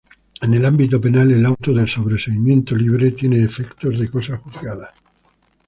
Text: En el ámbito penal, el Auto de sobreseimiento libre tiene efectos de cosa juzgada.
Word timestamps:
En 0.41 0.51
el 0.55 0.65
ámbito 0.65 0.99
penal, 0.99 1.31
el 1.31 1.45
Auto 1.45 1.73
de 1.75 1.85
sobreseimiento 1.85 2.75
libre 2.75 3.11
tiene 3.11 3.43
efectos 3.43 3.99
de 3.99 4.09
cosa 4.09 4.37
juzgada. 4.37 4.95